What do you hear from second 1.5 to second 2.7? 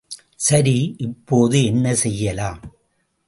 என்ன செய்யலாம்?